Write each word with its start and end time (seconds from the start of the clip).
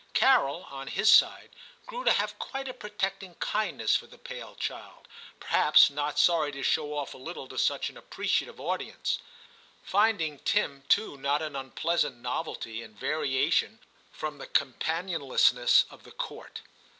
Carol, 0.15 0.63
on 0.71 0.87
his 0.87 1.11
side, 1.13 1.51
grew 1.85 2.03
to 2.05 2.11
have 2.11 2.39
quite 2.39 2.67
a 2.67 2.73
protecting 2.73 3.35
kindness 3.35 3.95
for 3.95 4.07
the 4.07 4.17
pale 4.17 4.55
child, 4.55 5.07
perhaps 5.39 5.91
not 5.91 6.17
sorry 6.17 6.51
to 6.53 6.63
show 6.63 6.97
off 6.97 7.13
a 7.13 7.19
little 7.19 7.47
to 7.47 7.57
such 7.59 7.87
an 7.87 7.97
appreciative 7.97 8.59
audience; 8.59 9.19
finding 9.83 10.39
Tim 10.39 10.81
too 10.89 11.17
not 11.17 11.43
an 11.43 11.55
unpleasant 11.55 12.17
novelty 12.19 12.81
and 12.81 12.97
variation 12.99 13.77
from 14.11 14.39
the 14.39 14.47
companionlessness 14.47 15.85
of 15.91 16.01
the 16.01 16.11
Court. 16.11 16.61